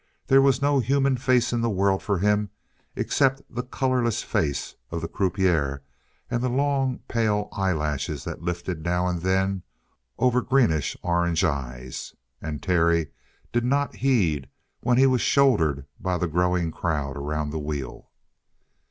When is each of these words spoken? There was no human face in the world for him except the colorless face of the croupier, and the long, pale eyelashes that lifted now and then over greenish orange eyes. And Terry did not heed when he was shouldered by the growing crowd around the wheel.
There 0.25 0.41
was 0.41 0.63
no 0.63 0.79
human 0.79 1.15
face 1.15 1.53
in 1.53 1.61
the 1.61 1.69
world 1.69 2.01
for 2.01 2.17
him 2.17 2.49
except 2.95 3.43
the 3.53 3.61
colorless 3.61 4.23
face 4.23 4.73
of 4.89 4.99
the 4.99 5.07
croupier, 5.07 5.83
and 6.27 6.41
the 6.41 6.49
long, 6.49 7.01
pale 7.07 7.49
eyelashes 7.51 8.23
that 8.23 8.41
lifted 8.41 8.83
now 8.83 9.05
and 9.05 9.21
then 9.21 9.61
over 10.17 10.41
greenish 10.41 10.97
orange 11.03 11.43
eyes. 11.43 12.15
And 12.41 12.63
Terry 12.63 13.11
did 13.53 13.63
not 13.63 13.97
heed 13.97 14.49
when 14.79 14.97
he 14.97 15.05
was 15.05 15.21
shouldered 15.21 15.85
by 15.99 16.17
the 16.17 16.27
growing 16.27 16.71
crowd 16.71 17.15
around 17.15 17.51
the 17.51 17.59
wheel. 17.59 18.09